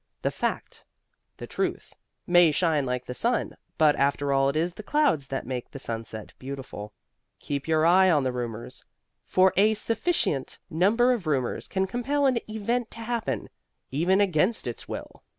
[0.23, 0.83] The Fact,
[1.37, 1.93] the Truth,
[2.25, 5.77] may shine like the sun, but after all it is the clouds that make the
[5.77, 6.91] sunset beautiful.
[7.37, 8.83] Keep your eye on the rumors,
[9.23, 13.47] for a sufficient number of rumors can compel an event to happen,
[13.91, 15.21] even against its will.